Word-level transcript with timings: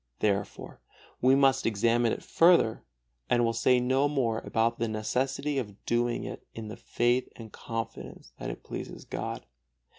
Therefore 0.17 0.81
we 1.21 1.35
must 1.35 1.67
examine 1.67 2.11
it 2.11 2.23
further, 2.23 2.83
and 3.29 3.45
will 3.45 3.53
say 3.53 3.79
no 3.79 4.09
more 4.09 4.39
about 4.39 4.79
the 4.79 4.87
necessity 4.87 5.59
of 5.59 5.85
doing 5.85 6.23
it 6.23 6.43
in 6.55 6.69
the 6.69 6.75
faith 6.77 7.29
and 7.35 7.51
confidence 7.53 8.31
that 8.39 8.49
it 8.49 8.63
pleases 8.63 9.05
God. 9.05 9.45